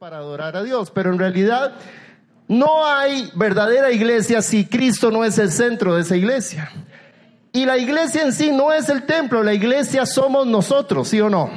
[0.00, 1.74] para adorar a Dios, pero en realidad
[2.48, 6.70] no hay verdadera iglesia si Cristo no es el centro de esa iglesia.
[7.52, 11.28] Y la iglesia en sí no es el templo, la iglesia somos nosotros, ¿sí o
[11.28, 11.50] no?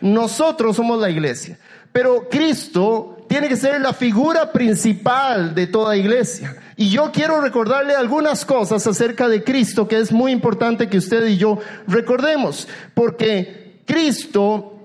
[0.00, 1.56] Nosotros somos la iglesia.
[1.92, 6.56] Pero Cristo tiene que ser la figura principal de toda iglesia.
[6.74, 11.24] Y yo quiero recordarle algunas cosas acerca de Cristo que es muy importante que usted
[11.28, 14.77] y yo recordemos, porque Cristo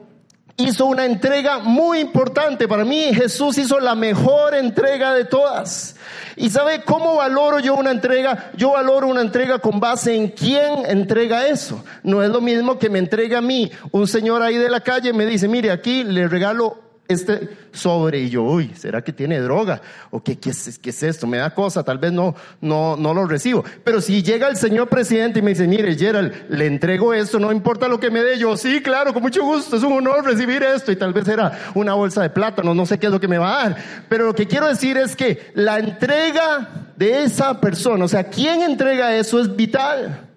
[0.57, 2.67] hizo una entrega muy importante.
[2.67, 5.95] Para mí Jesús hizo la mejor entrega de todas.
[6.35, 8.51] ¿Y sabe cómo valoro yo una entrega?
[8.55, 11.83] Yo valoro una entrega con base en quién entrega eso.
[12.03, 15.13] No es lo mismo que me entrega a mí un señor ahí de la calle
[15.13, 19.81] me dice, mire, aquí le regalo este sobre y yo, uy, ¿será que tiene droga?
[20.11, 21.27] ¿O qué, qué, es, qué es esto?
[21.27, 23.63] Me da cosa, tal vez no, no, no lo recibo.
[23.83, 27.51] Pero si llega el señor presidente y me dice, mire, Gerald, le entrego esto, no
[27.51, 30.63] importa lo que me dé, yo, sí, claro, con mucho gusto, es un honor recibir
[30.63, 33.27] esto y tal vez era una bolsa de plátano, no sé qué es lo que
[33.27, 33.77] me va a dar.
[34.07, 38.61] Pero lo que quiero decir es que la entrega de esa persona, o sea, ¿quién
[38.61, 40.29] entrega eso es vital?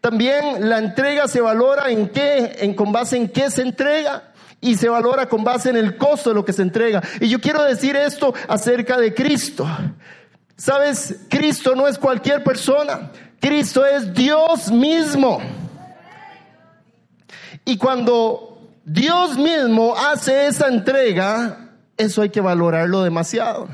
[0.00, 4.33] También la entrega se valora en qué, en con base en qué se entrega
[4.64, 7.02] y se valora con base en el costo de lo que se entrega.
[7.20, 9.68] Y yo quiero decir esto acerca de Cristo.
[10.56, 15.38] Sabes, Cristo no es cualquier persona, Cristo es Dios mismo.
[17.66, 23.68] Y cuando Dios mismo hace esa entrega, eso hay que valorarlo demasiado.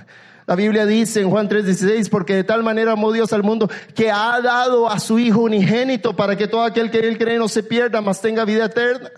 [0.46, 4.10] La Biblia dice en Juan 3:16, porque de tal manera amó Dios al mundo que
[4.10, 7.62] ha dado a su Hijo unigénito para que todo aquel que él cree no se
[7.62, 9.10] pierda, mas tenga vida eterna.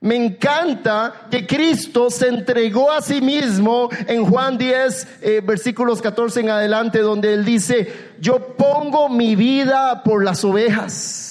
[0.00, 6.40] Me encanta que Cristo se entregó a sí mismo en Juan 10, eh, versículos 14
[6.40, 11.28] en adelante, donde él dice, yo pongo mi vida por las ovejas.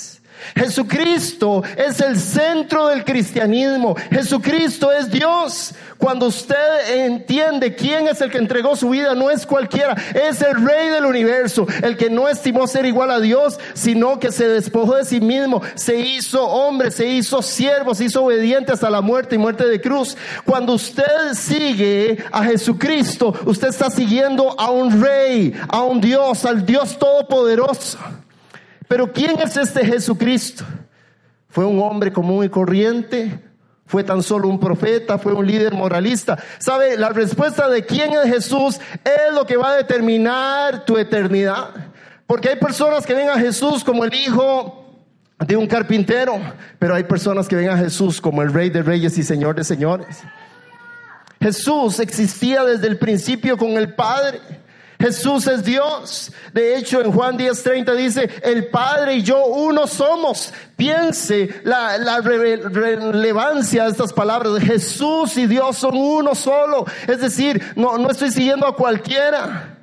[0.56, 3.96] Jesucristo es el centro del cristianismo.
[4.10, 5.74] Jesucristo es Dios.
[5.98, 10.56] Cuando usted entiende quién es el que entregó su vida, no es cualquiera, es el
[10.64, 14.96] rey del universo, el que no estimó ser igual a Dios, sino que se despojó
[14.96, 19.36] de sí mismo, se hizo hombre, se hizo siervo, se hizo obediente hasta la muerte
[19.36, 20.16] y muerte de cruz.
[20.46, 26.66] Cuando usted sigue a Jesucristo, usted está siguiendo a un rey, a un Dios, al
[26.66, 27.98] Dios todopoderoso.
[28.88, 30.64] Pero ¿quién es este Jesucristo?
[31.50, 33.40] ¿Fue un hombre común y corriente?
[33.86, 35.18] ¿Fue tan solo un profeta?
[35.18, 36.38] ¿Fue un líder moralista?
[36.60, 36.98] ¿Sabe?
[36.98, 41.70] La respuesta de quién es Jesús es lo que va a determinar tu eternidad.
[42.26, 44.86] Porque hay personas que ven a Jesús como el hijo
[45.40, 46.40] de un carpintero,
[46.80, 49.64] pero hay personas que ven a Jesús como el rey de reyes y señor de
[49.64, 50.24] señores.
[51.40, 54.42] Jesús existía desde el principio con el Padre.
[55.00, 56.32] Jesús es Dios.
[56.54, 60.54] De hecho, en Juan 10:30 dice, el Padre y yo uno somos.
[60.76, 64.60] Piense la, la relevancia de estas palabras.
[64.64, 66.86] Jesús y Dios son uno solo.
[67.08, 69.78] Es decir, no, no estoy siguiendo a cualquiera.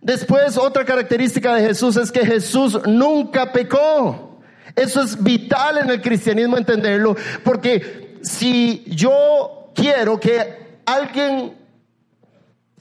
[0.00, 4.40] Después, otra característica de Jesús es que Jesús nunca pecó.
[4.76, 11.57] Eso es vital en el cristianismo entenderlo, porque si yo quiero que alguien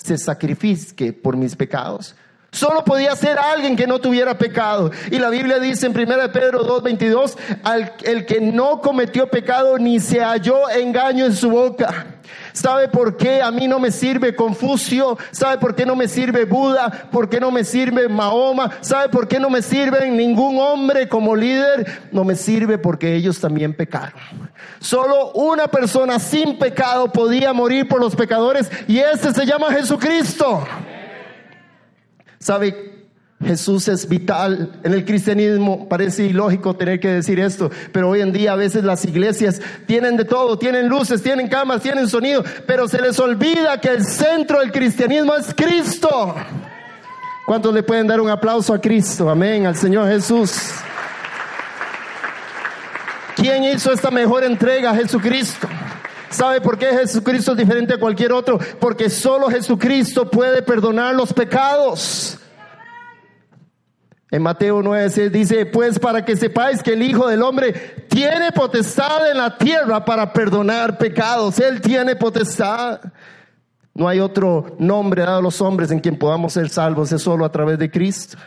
[0.07, 2.15] se sacrifique por mis pecados.
[2.51, 4.89] Solo podía ser alguien que no tuviera pecado.
[5.11, 9.99] Y la Biblia dice en 1 Pedro 2.22, al, el que no cometió pecado ni
[9.99, 12.16] se halló engaño en su boca.
[12.57, 15.15] ¿Sabe por qué a mí no me sirve Confucio?
[15.29, 16.89] ¿Sabe por qué no me sirve Buda?
[17.11, 18.71] ¿Por qué no me sirve Mahoma?
[18.81, 22.09] ¿Sabe por qué no me sirve ningún hombre como líder?
[22.11, 24.19] No me sirve porque ellos también pecaron.
[24.79, 30.65] Solo una persona sin pecado podía morir por los pecadores y ese se llama Jesucristo.
[32.39, 32.96] ¿Sabe?
[33.43, 34.71] Jesús es vital.
[34.83, 38.83] En el cristianismo parece ilógico tener que decir esto, pero hoy en día a veces
[38.83, 43.79] las iglesias tienen de todo, tienen luces, tienen camas, tienen sonido, pero se les olvida
[43.79, 46.35] que el centro del cristianismo es Cristo.
[47.45, 49.29] ¿Cuántos le pueden dar un aplauso a Cristo?
[49.29, 50.71] Amén, al Señor Jesús.
[53.35, 54.95] ¿Quién hizo esta mejor entrega?
[54.95, 55.67] Jesucristo.
[56.29, 58.59] ¿Sabe por qué Jesucristo es diferente a cualquier otro?
[58.79, 62.39] Porque solo Jesucristo puede perdonar los pecados.
[64.29, 67.73] En Mateo 9 dice, pues para que sepáis que el Hijo del Hombre
[68.09, 71.59] tiene potestad en la tierra para perdonar pecados.
[71.59, 72.99] Él tiene potestad.
[73.93, 77.45] No hay otro nombre dado a los hombres en quien podamos ser salvos, es solo
[77.45, 78.37] a través de Cristo.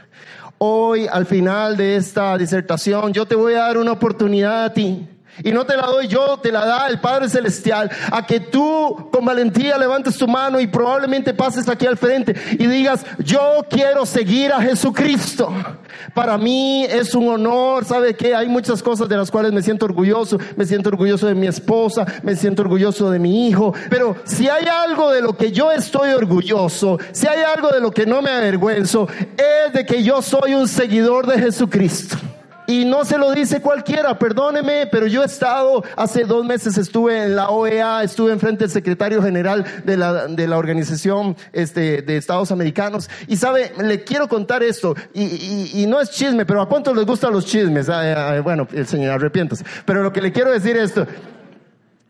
[0.58, 5.08] Hoy, al final de esta disertación, yo te voy a dar una oportunidad a ti
[5.42, 7.90] Y no te la doy yo, te la da el Padre Celestial.
[8.10, 12.66] A que tú con valentía levantes tu mano y probablemente pases aquí al frente y
[12.66, 15.52] digas, yo quiero seguir a Jesucristo.
[16.14, 18.34] Para mí es un honor, ¿sabe qué?
[18.34, 20.38] Hay muchas cosas de las cuales me siento orgulloso.
[20.56, 23.74] Me siento orgulloso de mi esposa, me siento orgulloso de mi hijo.
[23.88, 27.90] Pero si hay algo de lo que yo estoy orgulloso, si hay algo de lo
[27.90, 32.16] que no me avergüenzo, es de que yo soy un seguidor de Jesucristo.
[32.70, 37.24] Y no se lo dice cualquiera, perdóneme, pero yo he estado, hace dos meses estuve
[37.24, 42.16] en la OEA, estuve enfrente del secretario general de la, de la Organización este, de
[42.16, 43.10] Estados Americanos.
[43.26, 47.04] Y sabe, le quiero contar esto, y, y, no es chisme, pero ¿a cuántos les
[47.04, 47.88] gustan los chismes?
[47.88, 49.64] Ah, ah, bueno, el señor arrepientas.
[49.84, 51.08] Pero lo que le quiero decir esto,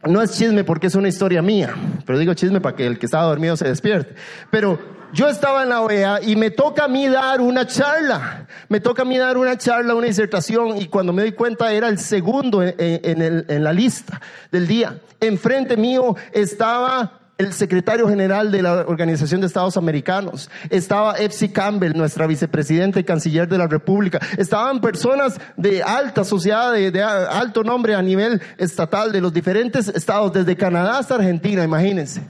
[0.04, 1.74] no es chisme porque es una historia mía,
[2.04, 4.14] pero digo chisme para que el que estaba dormido se despierte.
[4.50, 4.78] Pero
[5.12, 8.46] yo estaba en la OEA y me toca a mí dar una charla.
[8.68, 11.88] Me toca a mí dar una charla, una disertación y cuando me doy cuenta era
[11.88, 14.20] el segundo en, la lista
[14.50, 14.98] del día.
[15.20, 21.96] Enfrente mío estaba el secretario general de la Organización de Estados Americanos, estaba Epsi Campbell,
[21.96, 27.64] nuestra vicepresidenta y canciller de la República, estaban personas de alta sociedad, de, de, alto
[27.64, 32.20] nombre a nivel estatal de los diferentes estados, desde Canadá hasta Argentina, imagínense.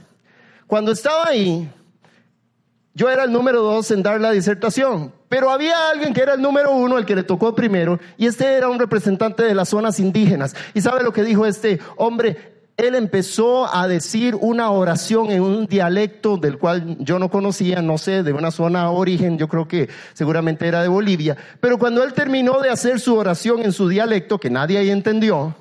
[0.65, 1.69] Cuando estaba ahí,
[2.93, 6.41] yo era el número dos en dar la disertación, pero había alguien que era el
[6.41, 9.99] número uno, el que le tocó primero, y este era un representante de las zonas
[9.99, 10.55] indígenas.
[10.73, 12.51] ¿Y sabe lo que dijo este hombre?
[12.75, 17.97] Él empezó a decir una oración en un dialecto del cual yo no conocía, no
[17.97, 22.13] sé, de una zona origen, yo creo que seguramente era de Bolivia, pero cuando él
[22.13, 25.55] terminó de hacer su oración en su dialecto, que nadie ahí entendió,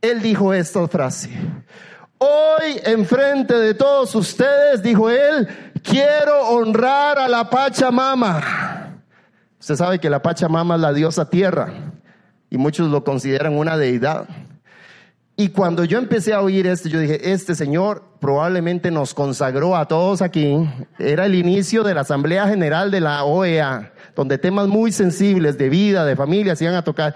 [0.00, 1.30] él dijo esta frase.
[2.18, 5.48] Hoy, enfrente de todos ustedes, dijo él,
[5.82, 9.00] quiero honrar a la Pachamama.
[9.58, 11.72] Usted sabe que la Pachamama es la diosa tierra
[12.48, 14.26] y muchos lo consideran una deidad.
[15.36, 19.88] Y cuando yo empecé a oír esto, yo dije, este señor probablemente nos consagró a
[19.88, 20.68] todos aquí.
[20.98, 25.70] Era el inicio de la Asamblea General de la OEA, donde temas muy sensibles de
[25.70, 27.14] vida, de familia, se iban a tocar.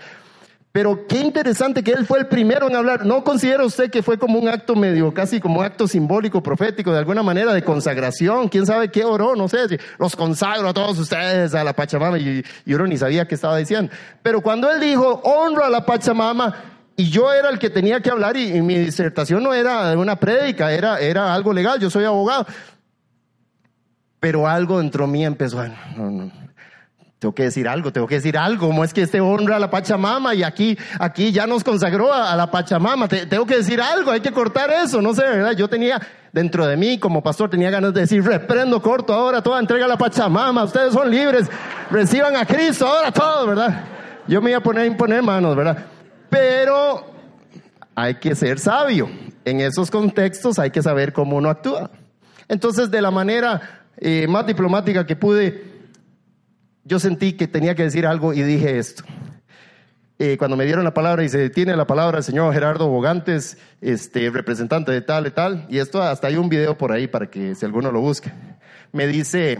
[0.74, 3.06] Pero qué interesante que él fue el primero en hablar.
[3.06, 6.90] ¿No considera usted que fue como un acto medio, casi como un acto simbólico, profético,
[6.90, 8.48] de alguna manera de consagración?
[8.48, 9.36] ¿Quién sabe qué oró?
[9.36, 13.28] No sé, los consagro a todos ustedes a la Pachamama y, y uno ni sabía
[13.28, 13.92] qué estaba diciendo.
[14.20, 16.56] Pero cuando él dijo, honro a la Pachamama,
[16.96, 20.72] y yo era el que tenía que hablar y, mi disertación no era una prédica,
[20.72, 22.48] era, era algo legal, yo soy abogado.
[24.18, 25.62] Pero algo dentro de mí empezó,
[25.96, 26.43] no, no,
[27.24, 29.70] tengo que decir algo, tengo que decir algo, como es que este honra a la
[29.70, 34.20] Pachamama y aquí, aquí ya nos consagró a, la Pachamama, tengo que decir algo, hay
[34.20, 35.52] que cortar eso, no sé, ¿verdad?
[35.52, 35.98] Yo tenía
[36.34, 39.88] dentro de mí como pastor, tenía ganas de decir, reprendo, corto ahora, toda entrega a
[39.88, 41.48] la Pachamama, ustedes son libres,
[41.90, 43.84] reciban a Cristo, ahora todo, ¿verdad?
[44.28, 45.78] Yo me iba a poner a imponer manos, ¿verdad?
[46.28, 47.06] Pero
[47.94, 49.08] hay que ser sabio,
[49.46, 51.90] en esos contextos hay que saber cómo uno actúa.
[52.48, 55.73] Entonces, de la manera eh, más diplomática que pude,
[56.84, 59.04] yo sentí que tenía que decir algo y dije esto.
[60.18, 63.58] Eh, cuando me dieron la palabra y se detiene la palabra el señor Gerardo Bogantes,
[63.80, 67.26] este, representante de tal y tal, y esto hasta hay un video por ahí para
[67.26, 68.30] que si alguno lo busque.
[68.92, 69.58] Me dice,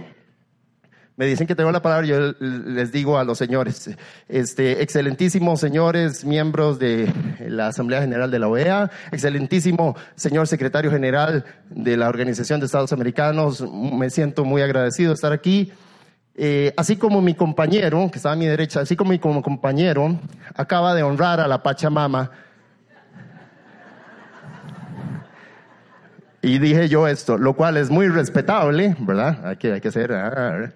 [1.17, 3.91] me dicen que tengo la palabra, yo les digo a los señores,
[4.29, 7.13] este, excelentísimos señores miembros de
[7.49, 12.93] la Asamblea General de la OEA, excelentísimo señor secretario general de la Organización de Estados
[12.93, 15.73] Americanos, me siento muy agradecido de estar aquí.
[16.37, 20.19] Eh, así como mi compañero, que estaba a mi derecha, así como mi compañero,
[20.57, 22.31] acaba de honrar a la Pachamama.
[26.43, 29.47] Y dije yo esto, lo cual es muy respetable, ¿verdad?
[29.47, 30.71] Hay que, hay que ser, ah,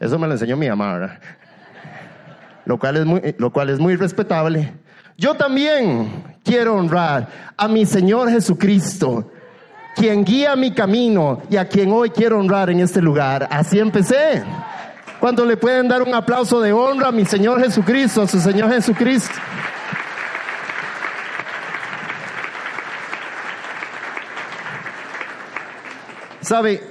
[0.00, 1.20] eso me lo enseñó mi mamá.
[2.64, 4.72] Lo cual es muy, lo cual es muy respetable.
[5.18, 9.30] Yo también quiero honrar a mi Señor Jesucristo,
[9.94, 13.46] quien guía mi camino y a quien hoy quiero honrar en este lugar.
[13.50, 14.42] Así empecé.
[15.22, 18.72] ¿Cuánto le pueden dar un aplauso de honra a mi Señor Jesucristo, a su Señor
[18.72, 19.32] Jesucristo?
[26.40, 26.82] ¿Sabe?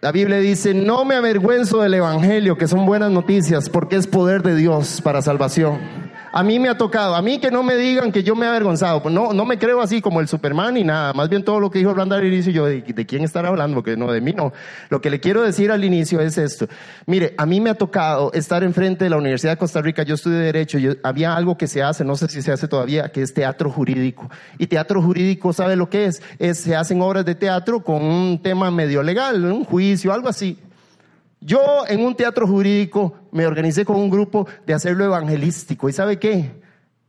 [0.00, 4.42] La Biblia dice, no me avergüenzo del Evangelio, que son buenas noticias, porque es poder
[4.42, 6.05] de Dios para salvación
[6.36, 8.48] a mí me ha tocado, a mí que no me digan que yo me he
[8.50, 11.60] avergonzado, pues no, no me creo así como el Superman ni nada, más bien todo
[11.60, 14.20] lo que dijo Orlando al inicio, yo de, de quién estar hablando, porque no, de
[14.20, 14.52] mí no.
[14.90, 16.68] Lo que le quiero decir al inicio es esto.
[17.06, 20.14] Mire, a mí me ha tocado estar enfrente de la Universidad de Costa Rica, yo
[20.14, 23.22] estudié Derecho, yo, había algo que se hace, no sé si se hace todavía, que
[23.22, 24.28] es teatro jurídico.
[24.58, 26.20] Y teatro jurídico, ¿sabe lo que es?
[26.38, 30.58] es se hacen obras de teatro con un tema medio legal, un juicio, algo así.
[31.40, 35.88] Yo en un teatro jurídico me organicé con un grupo de hacerlo evangelístico.
[35.88, 36.66] ¿Y sabe qué?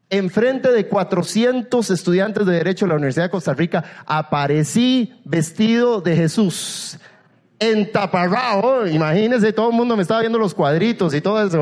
[0.09, 6.15] enfrente de 400 estudiantes de Derecho de la Universidad de Costa Rica, aparecí vestido de
[6.15, 6.97] Jesús.
[7.59, 11.61] Entaparrado, imagínense, todo el mundo me estaba viendo los cuadritos y todo eso.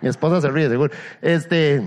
[0.00, 0.92] mi esposa se ríe, seguro.
[1.20, 1.82] Este,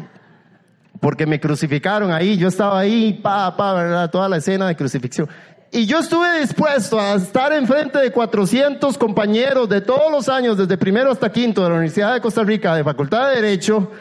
[0.99, 4.09] porque me crucificaron ahí, yo estaba ahí, pa, pa.
[4.09, 5.29] Toda la escena de crucifixión.
[5.71, 10.77] Y yo estuve dispuesto a estar enfrente de 400 compañeros de todos los años, desde
[10.77, 13.91] primero hasta quinto de la Universidad de Costa Rica, de Facultad de Derecho,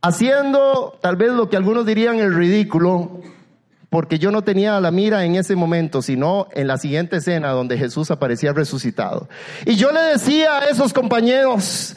[0.00, 3.20] haciendo tal vez lo que algunos dirían el ridículo,
[3.90, 7.76] porque yo no tenía la mira en ese momento, sino en la siguiente escena donde
[7.76, 9.28] Jesús aparecía resucitado.
[9.66, 11.96] Y yo le decía a esos compañeros,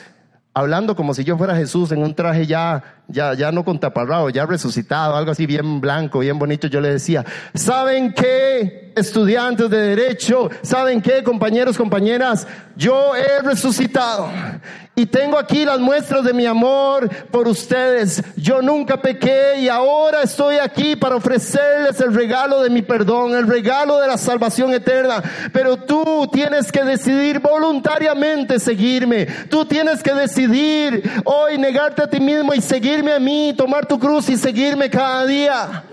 [0.54, 4.30] hablando como si yo fuera Jesús en un traje ya, ya, ya no con taparrado,
[4.30, 9.78] ya resucitado, algo así bien blanco, bien bonito, yo le decía, ¿saben qué, estudiantes de
[9.78, 10.50] derecho?
[10.62, 12.48] ¿Saben qué, compañeros, compañeras?
[12.76, 14.30] Yo he resucitado
[15.02, 18.24] y tengo aquí las muestras de mi amor por ustedes.
[18.36, 23.48] Yo nunca pequé y ahora estoy aquí para ofrecerles el regalo de mi perdón, el
[23.48, 25.24] regalo de la salvación eterna.
[25.52, 29.26] Pero tú tienes que decidir voluntariamente seguirme.
[29.50, 33.98] Tú tienes que decidir hoy negarte a ti mismo y seguirme a mí, tomar tu
[33.98, 35.84] cruz y seguirme cada día.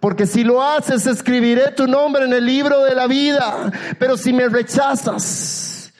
[0.00, 3.72] Porque si lo haces, escribiré tu nombre en el libro de la vida.
[3.98, 5.94] Pero si me rechazas,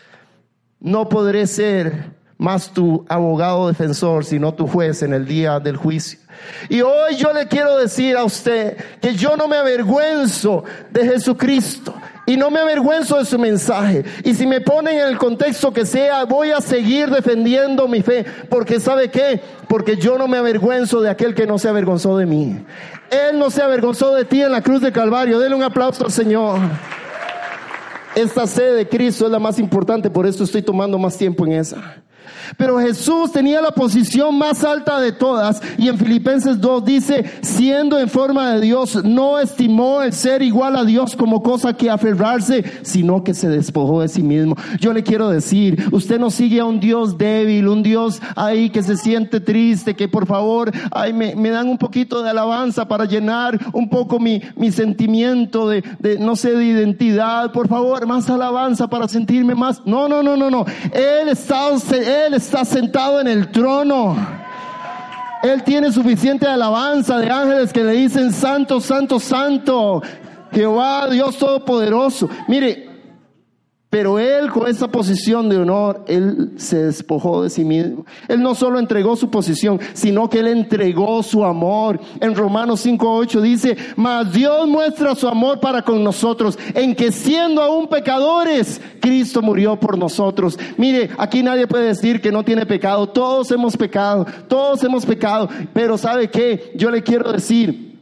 [0.78, 6.18] no podré ser más tu abogado defensor, sino tu juez en el día del juicio.
[6.68, 11.94] Y hoy yo le quiero decir a usted que yo no me avergüenzo de Jesucristo.
[12.26, 14.02] Y no me avergüenzo de su mensaje.
[14.24, 18.24] Y si me ponen en el contexto que sea, voy a seguir defendiendo mi fe.
[18.48, 19.42] Porque sabe qué?
[19.68, 22.64] Porque yo no me avergüenzo de aquel que no se avergonzó de mí.
[23.10, 25.38] Él no se avergonzó de ti en la cruz de Calvario.
[25.38, 26.60] Denle un aplauso al Señor.
[28.14, 31.52] Esta sede de Cristo es la más importante, por eso estoy tomando más tiempo en
[31.52, 32.03] esa.
[32.56, 37.98] Pero Jesús tenía la posición más alta de todas y en Filipenses 2 dice, siendo
[37.98, 42.64] en forma de Dios, no estimó el ser igual a Dios como cosa que aferrarse,
[42.82, 44.56] sino que se despojó de sí mismo.
[44.80, 48.82] Yo le quiero decir, usted no sigue a un Dios débil, un Dios ahí que
[48.82, 53.58] se siente triste, que por favor, ay, me, dan un poquito de alabanza para llenar
[53.72, 57.52] un poco mi, mi sentimiento de, de, no sé, de identidad.
[57.52, 59.82] Por favor, más alabanza para sentirme más.
[59.84, 60.64] No, no, no, no, no.
[60.92, 64.16] Él está, él está sentado en el trono.
[65.42, 70.02] Él tiene suficiente alabanza de ángeles que le dicen santo, santo, santo.
[70.52, 72.28] Jehová, Dios Todopoderoso.
[72.48, 72.93] Mire,
[73.94, 78.04] pero él con esa posición de honor, él se despojó de sí mismo.
[78.26, 82.00] Él no solo entregó su posición, sino que él entregó su amor.
[82.20, 87.62] En Romanos 5.8 dice, mas Dios muestra su amor para con nosotros, en que siendo
[87.62, 90.58] aún pecadores, Cristo murió por nosotros.
[90.76, 93.08] Mire, aquí nadie puede decir que no tiene pecado.
[93.10, 95.48] Todos hemos pecado, todos hemos pecado.
[95.72, 96.72] Pero ¿sabe qué?
[96.74, 97.96] Yo le quiero decir,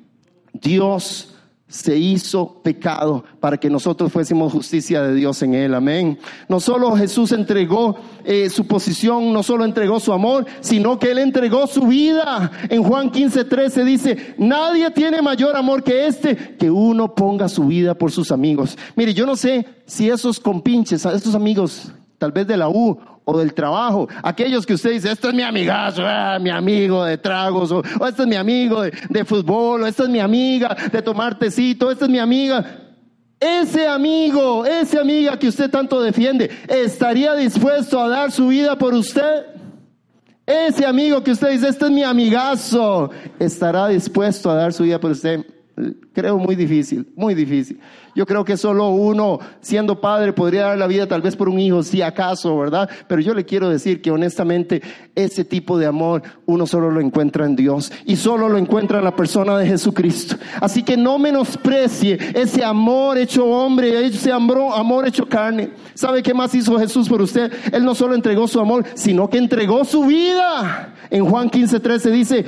[0.55, 1.32] Dios
[1.73, 5.75] se hizo pecado para que nosotros fuésemos justicia de Dios en él.
[5.75, 6.19] Amén.
[6.47, 11.19] No solo Jesús entregó eh, su posición, no solo entregó su amor, sino que él
[11.19, 12.51] entregó su vida.
[12.69, 17.65] En Juan 15, 13 dice, nadie tiene mayor amor que este, que uno ponga su
[17.65, 18.77] vida por sus amigos.
[18.95, 23.39] Mire, yo no sé si esos compinches, esos amigos, tal vez de la U o
[23.39, 24.09] del trabajo.
[24.23, 28.23] Aquellos que usted dice, este es mi amigazo, ah, mi amigo de tragos, o, este
[28.23, 32.07] es mi amigo de, de, fútbol, o esta es mi amiga de tomar tecito, esta
[32.07, 32.79] es mi amiga.
[33.39, 38.95] Ese amigo, esa amiga que usted tanto defiende, ¿estaría dispuesto a dar su vida por
[38.95, 39.47] usted?
[40.47, 45.01] Ese amigo que usted dice, este es mi amigazo, ¿estará dispuesto a dar su vida
[45.01, 45.45] por usted?
[46.13, 47.81] Creo muy difícil, muy difícil.
[48.15, 51.59] Yo creo que solo uno, siendo padre, podría dar la vida tal vez por un
[51.59, 52.91] hijo, si acaso, ¿verdad?
[53.09, 54.83] Pero yo le quiero decir que honestamente
[55.15, 59.05] ese tipo de amor uno solo lo encuentra en Dios y solo lo encuentra en
[59.05, 60.37] la persona de Jesucristo.
[60.61, 65.71] Así que no menosprecie ese amor hecho hombre, ese amor hecho carne.
[65.95, 67.51] ¿Sabe qué más hizo Jesús por usted?
[67.73, 70.93] Él no solo entregó su amor, sino que entregó su vida.
[71.09, 72.45] En Juan 15, 13 dice,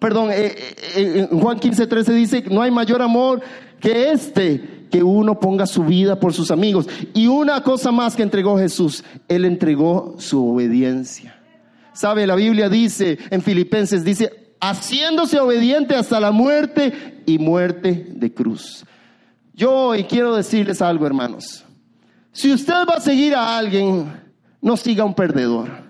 [0.00, 0.54] perdón, eh,
[0.94, 3.40] eh, en Juan 15, 13 dice, no hay mayor amor
[3.80, 6.86] que este, que uno ponga su vida por sus amigos.
[7.14, 11.34] Y una cosa más que entregó Jesús, Él entregó su obediencia.
[11.92, 12.26] ¿Sabe?
[12.26, 18.84] La Biblia dice en Filipenses, dice, haciéndose obediente hasta la muerte y muerte de cruz.
[19.54, 21.64] Yo hoy quiero decirles algo, hermanos.
[22.32, 24.12] Si usted va a seguir a alguien,
[24.60, 25.87] no siga un perdedor.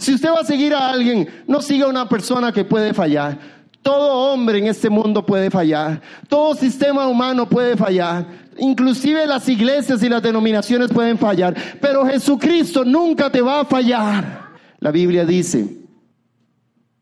[0.00, 3.38] Si usted va a seguir a alguien, no siga a una persona que puede fallar.
[3.82, 6.00] Todo hombre en este mundo puede fallar.
[6.26, 8.26] Todo sistema humano puede fallar.
[8.56, 11.54] Inclusive las iglesias y las denominaciones pueden fallar.
[11.82, 14.48] Pero Jesucristo nunca te va a fallar.
[14.78, 15.68] La Biblia dice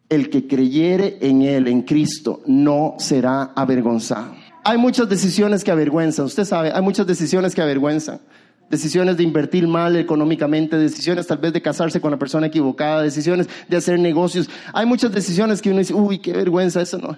[0.09, 4.35] el que creyere en Él, en Cristo, no será avergonzado.
[4.64, 8.19] Hay muchas decisiones que avergüenzan, usted sabe, hay muchas decisiones que avergüenzan.
[8.71, 13.49] Decisiones de invertir mal económicamente, decisiones tal vez de casarse con la persona equivocada, decisiones
[13.69, 14.51] de hacer negocios.
[14.73, 17.17] Hay muchas decisiones que uno dice, uy, qué vergüenza, eso no.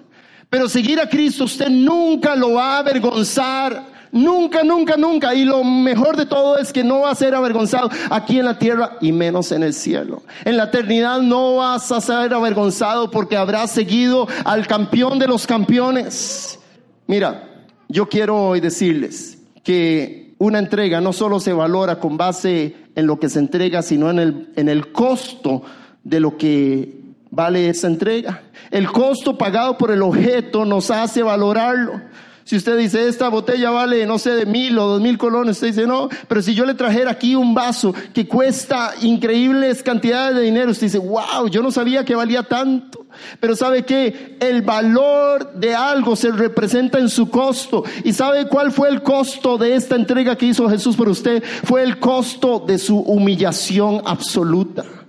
[0.49, 3.91] Pero seguir a Cristo usted nunca lo va a avergonzar.
[4.11, 5.33] Nunca, nunca, nunca.
[5.33, 8.59] Y lo mejor de todo es que no va a ser avergonzado aquí en la
[8.59, 10.23] tierra y menos en el cielo.
[10.43, 15.47] En la eternidad no vas a ser avergonzado porque habrás seguido al campeón de los
[15.47, 16.59] campeones.
[17.07, 17.47] Mira,
[17.87, 23.19] yo quiero hoy decirles que una entrega no solo se valora con base en lo
[23.19, 25.61] que se entrega, sino en el, en el costo
[26.03, 28.41] de lo que vale esa entrega.
[28.71, 32.01] El costo pagado por el objeto nos hace valorarlo.
[32.43, 35.67] Si usted dice, esta botella vale, no sé, de mil o dos mil colones, usted
[35.67, 40.41] dice, no, pero si yo le trajera aquí un vaso que cuesta increíbles cantidades de
[40.41, 43.00] dinero, usted dice, wow, yo no sabía que valía tanto.
[43.39, 47.83] Pero sabe que el valor de algo se representa en su costo.
[48.03, 51.43] ¿Y sabe cuál fue el costo de esta entrega que hizo Jesús por usted?
[51.63, 55.00] Fue el costo de su humillación absoluta.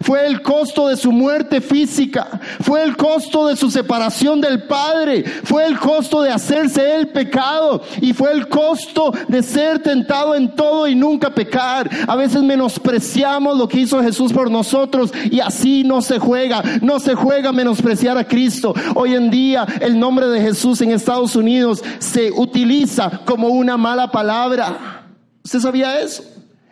[0.00, 2.40] Fue el costo de su muerte física.
[2.60, 5.24] Fue el costo de su separación del Padre.
[5.44, 7.82] Fue el costo de hacerse el pecado.
[8.00, 11.90] Y fue el costo de ser tentado en todo y nunca pecar.
[12.06, 16.62] A veces menospreciamos lo que hizo Jesús por nosotros y así no se juega.
[16.80, 18.74] No se juega menospreciar a Cristo.
[18.94, 24.10] Hoy en día el nombre de Jesús en Estados Unidos se utiliza como una mala
[24.10, 25.06] palabra.
[25.44, 26.22] ¿Usted sabía eso?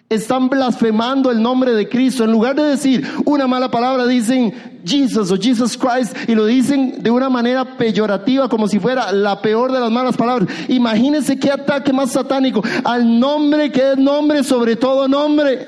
[0.08, 2.24] Están blasfemando el nombre de Cristo.
[2.24, 4.52] En lugar de decir una mala palabra, dicen
[4.84, 9.40] Jesus o Jesus Christ y lo dicen de una manera peyorativa, como si fuera la
[9.42, 10.48] peor de las malas palabras.
[10.68, 15.66] Imagínense qué ataque más satánico al nombre que es nombre sobre todo nombre.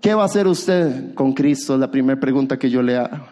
[0.00, 1.76] ¿Qué va a hacer usted con Cristo?
[1.76, 3.26] La primera pregunta que yo le hago.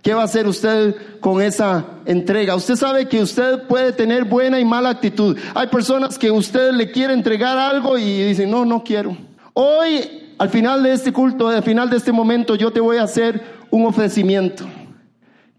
[0.00, 2.54] ¿Qué va a hacer usted con esa entrega?
[2.54, 5.36] Usted sabe que usted puede tener buena y mala actitud.
[5.54, 9.16] Hay personas que usted le quiere entregar algo y dicen, no, no quiero.
[9.54, 13.04] Hoy, al final de este culto, al final de este momento, yo te voy a
[13.04, 14.66] hacer un ofrecimiento.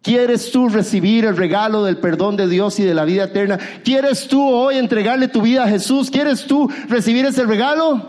[0.02, 3.58] ¿Quieres tú recibir el regalo del perdón de Dios y de la vida eterna?
[3.84, 6.12] ¿Quieres tú hoy entregarle tu vida a Jesús?
[6.12, 8.06] ¿Quieres tú recibir ese regalo?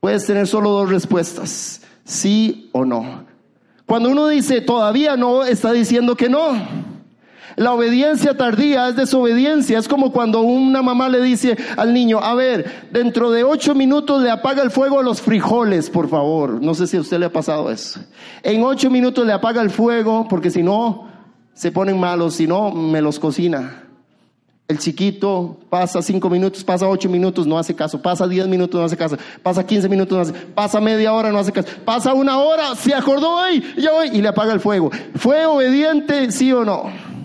[0.00, 3.24] Puedes tener solo dos respuestas, sí o no.
[3.86, 6.97] Cuando uno dice todavía no, está diciendo que no.
[7.58, 9.78] La obediencia tardía es desobediencia.
[9.78, 14.22] Es como cuando una mamá le dice al niño, a ver, dentro de ocho minutos
[14.22, 16.62] le apaga el fuego a los frijoles, por favor.
[16.62, 17.98] No sé si a usted le ha pasado eso.
[18.44, 21.08] En ocho minutos le apaga el fuego porque si no,
[21.52, 23.82] se ponen malos, si no, me los cocina.
[24.68, 28.00] El chiquito pasa cinco minutos, pasa ocho minutos, no hace caso.
[28.00, 29.16] Pasa diez minutos, no hace caso.
[29.42, 31.68] Pasa quince minutos, no hace Pasa media hora, no hace caso.
[31.84, 34.92] Pasa una hora, se acordó hoy, ya voy, y le apaga el fuego.
[35.16, 37.17] ¿Fue obediente, sí o no?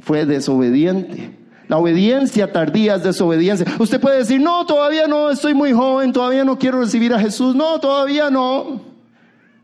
[0.00, 1.36] Fue desobediente.
[1.68, 3.66] La obediencia tardía es desobediencia.
[3.78, 7.56] Usted puede decir, no, todavía no, estoy muy joven, todavía no quiero recibir a Jesús.
[7.56, 8.80] No, todavía no.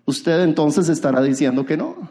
[0.05, 2.11] Usted entonces estará diciendo que no.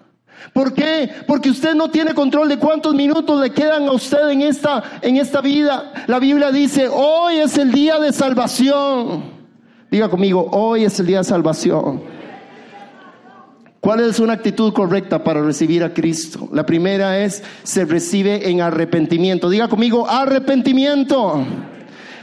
[0.53, 1.10] ¿Por qué?
[1.27, 5.17] Porque usted no tiene control de cuántos minutos le quedan a usted en esta, en
[5.17, 5.91] esta vida.
[6.07, 9.23] La Biblia dice, hoy es el día de salvación.
[9.91, 12.01] Diga conmigo, hoy es el día de salvación.
[13.81, 16.47] ¿Cuál es una actitud correcta para recibir a Cristo?
[16.53, 19.49] La primera es, se recibe en arrepentimiento.
[19.49, 21.43] Diga conmigo, arrepentimiento.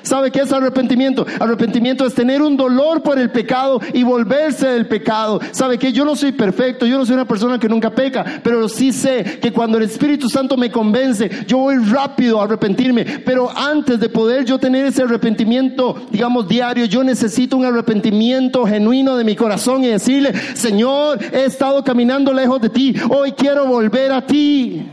[0.08, 1.26] ¿Sabe qué es arrepentimiento?
[1.38, 5.38] Arrepentimiento es tener un dolor por el pecado y volverse del pecado.
[5.50, 6.86] ¿Sabe que yo no soy perfecto?
[6.86, 10.30] Yo no soy una persona que nunca peca, pero sí sé que cuando el Espíritu
[10.30, 13.04] Santo me convence, yo voy rápido a arrepentirme.
[13.04, 19.14] Pero antes de poder yo tener ese arrepentimiento, digamos, diario, yo necesito un arrepentimiento genuino
[19.14, 24.12] de mi corazón y decirle, Señor, he estado caminando lejos de ti, hoy quiero volver
[24.12, 24.86] a ti.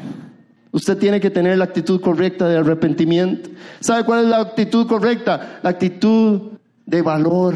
[0.75, 3.49] Usted tiene que tener la actitud correcta de arrepentimiento.
[3.79, 5.61] ¿Sabe cuál es la actitud correcta?
[5.63, 6.51] La actitud
[6.85, 7.55] de valor,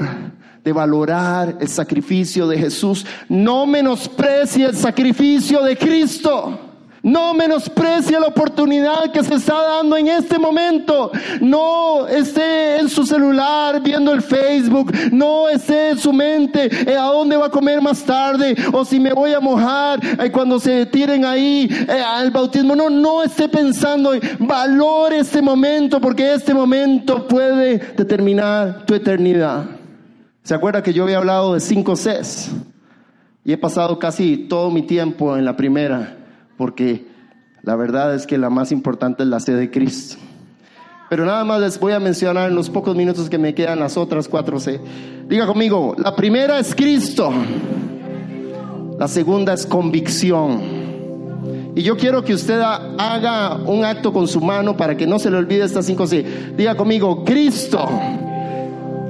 [0.64, 3.06] de valorar el sacrificio de Jesús.
[3.28, 6.69] No menosprecie el sacrificio de Cristo.
[7.02, 11.12] No menosprecie la oportunidad que se está dando en este momento.
[11.40, 14.92] No esté en su celular viendo el Facebook.
[15.12, 19.00] No esté en su mente eh, a dónde va a comer más tarde o si
[19.00, 22.76] me voy a mojar eh, cuando se tiren ahí eh, al bautismo.
[22.76, 24.12] No, no esté pensando.
[24.40, 29.66] Valore este momento porque este momento puede determinar tu eternidad.
[30.44, 32.52] ¿Se acuerda que yo había hablado de cinco Cs?
[33.46, 36.19] Y he pasado casi todo mi tiempo en la primera
[36.60, 37.06] porque
[37.64, 40.18] la verdad es que la más importante es la sed de Cristo.
[41.10, 43.96] Pero nada más les voy a mencionar en los pocos minutos que me quedan las
[43.96, 44.78] otras cuatro C.
[45.30, 47.32] Diga conmigo, la primera es Cristo.
[49.00, 50.60] La segunda es convicción.
[51.76, 55.32] Y yo quiero que usted haga un acto con su mano para que no se
[55.32, 56.26] le olvide estas cinco sí.
[56.58, 57.88] Diga conmigo, Cristo.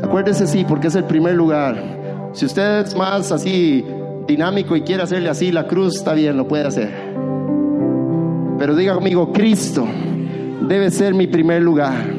[0.03, 2.29] Acuérdese sí, porque es el primer lugar.
[2.33, 3.83] Si usted es más así
[4.27, 7.09] dinámico y quiere hacerle así la cruz, está bien, lo puede hacer.
[8.59, 9.87] Pero diga conmigo, Cristo
[10.67, 12.13] debe ser mi primer lugar.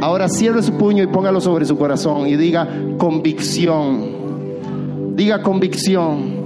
[0.00, 2.68] Ahora cierre su puño y póngalo sobre su corazón y diga
[2.98, 5.16] convicción.
[5.16, 6.44] Diga convicción.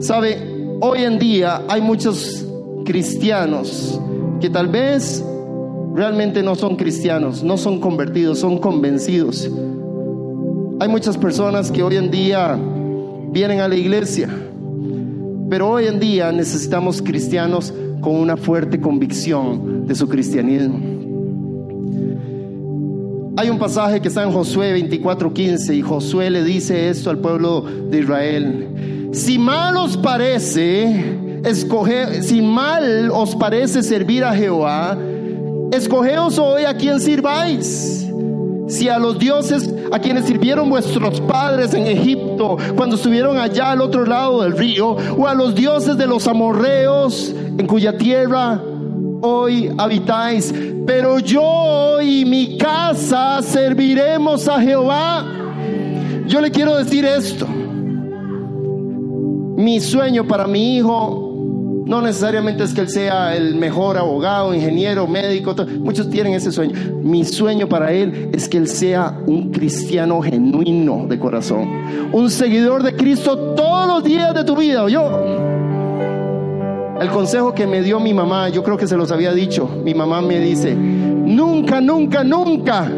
[0.00, 2.44] Sabe, hoy en día hay muchos
[2.84, 4.00] cristianos
[4.40, 5.24] que tal vez
[5.94, 9.48] realmente no son cristianos, no son convertidos, son convencidos.
[10.80, 12.58] Hay muchas personas que hoy en día
[13.30, 14.28] vienen a la iglesia,
[15.50, 20.78] pero hoy en día necesitamos cristianos con una fuerte convicción de su cristianismo.
[23.36, 27.62] Hay un pasaje que está en Josué 24:15 y Josué le dice esto al pueblo
[27.62, 29.10] de Israel.
[29.12, 34.96] Si mal os parece, escoge, si mal os parece servir a Jehová,
[35.72, 38.09] escogeos hoy a quien sirváis.
[38.70, 43.80] Si a los dioses a quienes sirvieron vuestros padres en Egipto cuando estuvieron allá al
[43.80, 48.62] otro lado del río, o a los dioses de los amorreos en cuya tierra
[49.22, 50.54] hoy habitáis,
[50.86, 55.26] pero yo y mi casa serviremos a Jehová.
[56.26, 57.46] Yo le quiero decir esto.
[59.56, 61.29] Mi sueño para mi hijo
[61.90, 66.72] no necesariamente es que él sea el mejor abogado, ingeniero, médico, muchos tienen ese sueño.
[67.02, 71.68] Mi sueño para él es que él sea un cristiano genuino de corazón,
[72.12, 75.20] un seguidor de Cristo todos los días de tu vida, yo.
[77.00, 79.68] El consejo que me dio mi mamá, yo creo que se los había dicho.
[79.82, 82.88] Mi mamá me dice, nunca, nunca, nunca.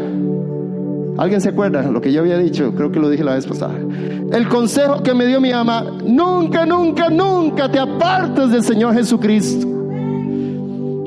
[1.17, 2.73] ¿Alguien se acuerda lo que yo había dicho?
[2.75, 3.75] Creo que lo dije la vez pasada.
[4.31, 9.67] El consejo que me dio mi mamá, nunca, nunca, nunca te apartes del Señor Jesucristo.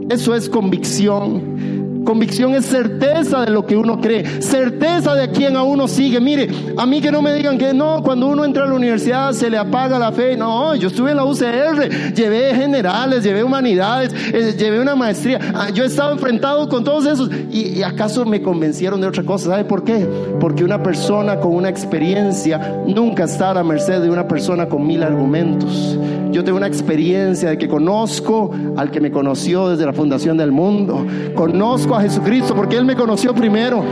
[0.08, 1.75] Eso es convicción.
[2.06, 6.20] Convicción es certeza de lo que uno cree, certeza de quien a uno sigue.
[6.20, 9.32] Mire, a mí que no me digan que no, cuando uno entra a la universidad
[9.32, 10.36] se le apaga la fe.
[10.36, 15.40] No, yo estuve en la UCR, llevé generales, llevé humanidades, eh, llevé una maestría.
[15.52, 17.28] Ah, yo he estado enfrentado con todos esos.
[17.50, 19.50] Y, y acaso me convencieron de otra cosa.
[19.50, 20.06] ¿Sabe por qué?
[20.38, 24.86] Porque una persona con una experiencia nunca está a la merced de una persona con
[24.86, 25.98] mil argumentos.
[26.36, 30.52] Yo tengo una experiencia de que conozco al que me conoció desde la fundación del
[30.52, 31.06] mundo.
[31.34, 33.82] Conozco a Jesucristo porque Él me conoció primero.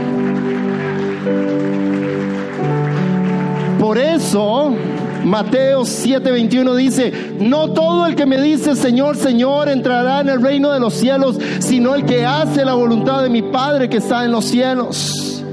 [3.79, 4.75] Por eso,
[5.23, 10.71] Mateo 7:21 dice, no todo el que me dice Señor, Señor entrará en el reino
[10.71, 14.31] de los cielos, sino el que hace la voluntad de mi Padre que está en
[14.31, 15.43] los cielos.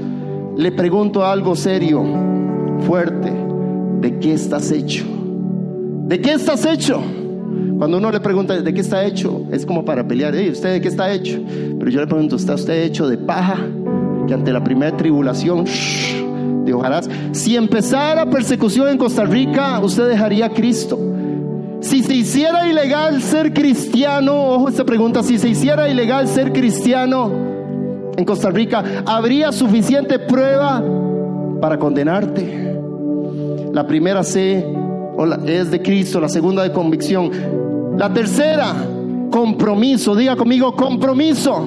[0.55, 2.05] Le pregunto algo serio,
[2.85, 3.33] fuerte,
[3.99, 5.12] ¿de qué estás hecho?
[6.03, 7.01] ¿De qué estás hecho?
[7.77, 10.89] Cuando uno le pregunta de qué está hecho, es como para pelear, ¿usted de qué
[10.89, 11.39] está hecho?
[11.79, 13.57] Pero yo le pregunto, ¿está usted hecho de paja?
[14.27, 15.65] Que ante la primera tribulación,
[16.65, 17.09] de hojarás.
[17.31, 20.99] Si empezara persecución en Costa Rica, usted dejaría a Cristo.
[21.81, 27.31] Si se hiciera ilegal ser cristiano, ojo esta pregunta, si se hiciera ilegal ser cristiano
[28.15, 30.83] en Costa Rica, ¿habría suficiente prueba
[31.59, 32.77] para condenarte?
[33.73, 34.82] La primera C
[35.45, 37.31] es de Cristo, la segunda de convicción.
[37.97, 38.73] La tercera,
[39.29, 40.15] compromiso.
[40.15, 41.65] Diga conmigo, compromiso.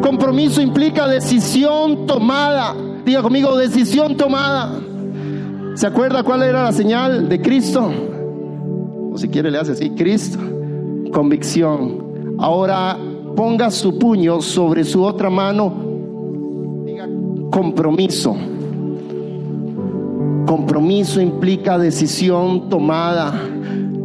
[0.00, 2.74] Compromiso implica decisión tomada.
[3.04, 4.80] Diga conmigo, decisión tomada.
[5.74, 7.90] ¿Se acuerda cuál era la señal de Cristo?
[9.12, 10.38] O si quiere le hace así, Cristo.
[11.12, 12.36] Convicción.
[12.38, 12.96] Ahora
[13.36, 15.72] ponga su puño sobre su otra mano.
[16.84, 17.08] Diga
[17.50, 18.36] compromiso.
[20.46, 23.32] Compromiso implica decisión tomada.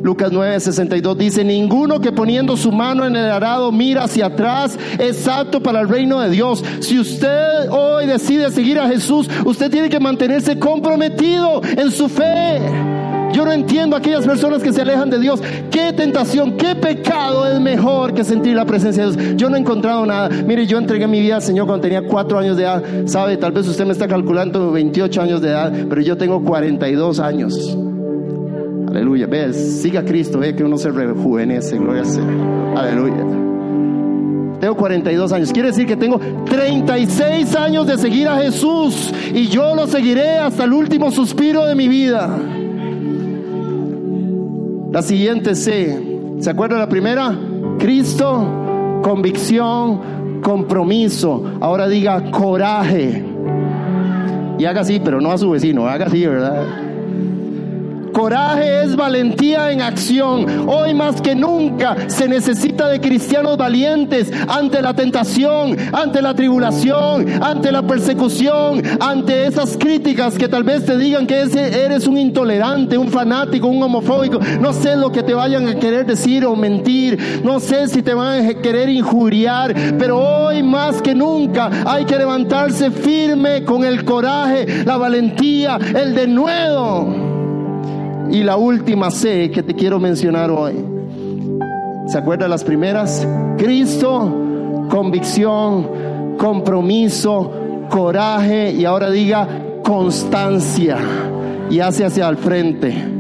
[0.02, 5.28] Lucas 9:62 dice, ninguno que poniendo su mano en el arado mira hacia atrás es
[5.28, 6.64] apto para el reino de Dios.
[6.80, 12.89] Si usted hoy decide seguir a Jesús, usted tiene que mantenerse comprometido en su fe.
[13.34, 15.42] Yo no entiendo a aquellas personas que se alejan de Dios.
[15.70, 19.36] ¿Qué tentación, qué pecado es mejor que sentir la presencia de Dios?
[19.38, 20.30] Yo no he encontrado nada.
[20.30, 22.84] Mire, yo entregué mi vida al Señor cuando tenía cuatro años de edad.
[23.06, 27.20] Sabe, tal vez usted me está calculando 28 años de edad, pero yo tengo 42
[27.20, 27.78] años.
[28.88, 29.28] Aleluya.
[29.28, 31.78] Ve, siga Cristo, ve que uno se rejuvenece.
[31.78, 32.78] Gloria al Señor.
[32.78, 33.26] Aleluya.
[34.60, 35.54] Tengo 42 años.
[35.54, 39.14] Quiere decir que tengo 36 años de seguir a Jesús.
[39.34, 42.38] Y yo lo seguiré hasta el último suspiro de mi vida.
[44.92, 46.20] La siguiente C.
[46.40, 47.38] ¿Se acuerda la primera?
[47.78, 51.44] Cristo, convicción, compromiso.
[51.60, 53.24] Ahora diga coraje.
[54.58, 56.89] Y haga así, pero no a su vecino, haga así, ¿verdad?
[58.20, 60.68] Coraje es valentía en acción.
[60.68, 67.42] Hoy más que nunca se necesita de cristianos valientes ante la tentación, ante la tribulación,
[67.42, 72.98] ante la persecución, ante esas críticas que tal vez te digan que eres un intolerante,
[72.98, 74.38] un fanático, un homofóbico.
[74.60, 77.42] No sé lo que te vayan a querer decir o mentir.
[77.46, 79.74] No sé si te van a querer injuriar.
[79.98, 86.14] Pero hoy más que nunca hay que levantarse firme con el coraje, la valentía, el
[86.14, 87.29] denuedo.
[88.32, 90.74] Y la última C que te quiero mencionar hoy.
[92.08, 93.28] ¿Se acuerdan las primeras?
[93.58, 97.52] Cristo, convicción, compromiso,
[97.90, 99.48] coraje y ahora diga
[99.84, 100.98] constancia
[101.70, 103.20] y hace hacia el frente.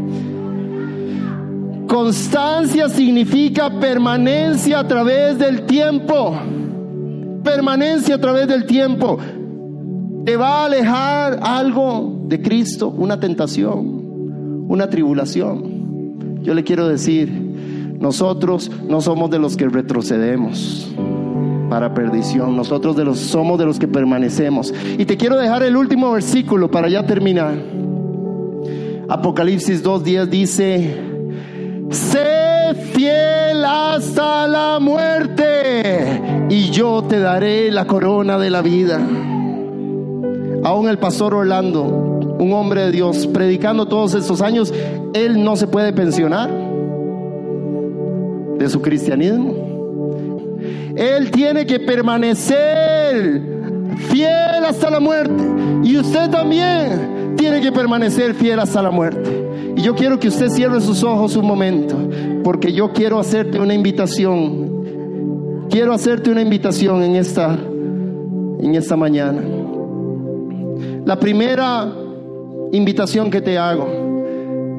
[1.87, 6.35] Constancia significa permanencia a través del tiempo.
[7.43, 9.17] Permanencia a través del tiempo.
[10.23, 12.89] ¿Te va a alejar algo de Cristo?
[12.89, 13.98] Una tentación,
[14.69, 16.39] una tribulación.
[16.41, 17.29] Yo le quiero decir,
[17.99, 20.95] nosotros no somos de los que retrocedemos
[21.69, 24.73] para perdición, nosotros de los, somos de los que permanecemos.
[24.97, 27.55] Y te quiero dejar el último versículo para ya terminar.
[29.09, 30.97] Apocalipsis 2.10 dice,
[31.89, 39.01] sé fiel hasta la muerte y yo te daré la corona de la vida.
[40.63, 44.73] Aún el pastor Orlando un hombre de Dios, predicando todos estos años,
[45.13, 46.49] él no se puede pensionar
[48.57, 50.57] de su cristianismo.
[50.95, 53.41] Él tiene que permanecer
[54.09, 55.43] fiel hasta la muerte.
[55.83, 59.47] Y usted también tiene que permanecer fiel hasta la muerte.
[59.75, 61.95] Y yo quiero que usted cierre sus ojos un momento,
[62.43, 65.67] porque yo quiero hacerte una invitación.
[65.69, 67.57] Quiero hacerte una invitación en esta
[68.61, 69.41] en esta mañana.
[71.05, 71.87] La primera
[72.71, 74.09] invitación que te hago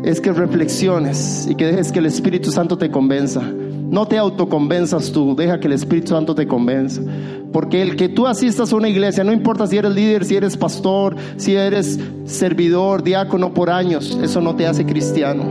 [0.05, 3.43] es que reflexiones y que dejes que el Espíritu Santo te convenza.
[3.43, 7.03] No te autoconvenzas tú, deja que el Espíritu Santo te convenza.
[7.53, 10.57] Porque el que tú asistas a una iglesia, no importa si eres líder, si eres
[10.57, 15.45] pastor, si eres servidor, diácono por años, eso no te hace cristiano.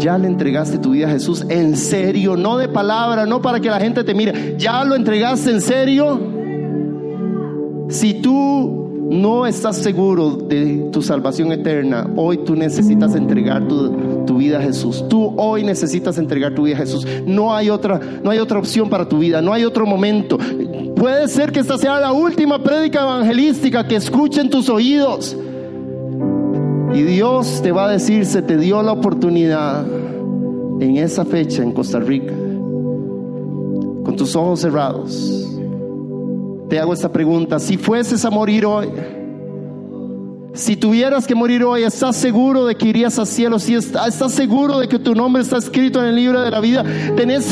[0.00, 3.70] Ya le entregaste tu vida a Jesús en serio, no de palabra, no para que
[3.70, 4.56] la gente te mire.
[4.58, 6.20] Ya lo entregaste en serio.
[7.88, 14.36] Si tú no estás seguro de tu salvación eterna, hoy tú necesitas entregar tu, tu,
[14.36, 15.04] vida a Jesús.
[15.08, 17.04] Tú hoy necesitas entregar tu vida a Jesús.
[17.26, 20.38] No hay otra, no hay otra opción para tu vida, no hay otro momento.
[20.94, 25.36] Puede ser que esta sea la última prédica evangelística que escuchen tus oídos.
[26.94, 29.84] Y Dios te va a decir, se te dio la oportunidad
[30.80, 32.32] en esa fecha en Costa Rica,
[34.04, 35.59] con tus ojos cerrados
[36.70, 37.58] te hago esta pregunta.
[37.58, 38.88] Si fueses a morir hoy,
[40.54, 43.58] si tuvieras que morir hoy, ¿estás seguro de que irías al cielo?
[43.58, 46.84] Si estás seguro de que tu nombre está escrito en el libro de la vida,
[47.16, 47.44] tenés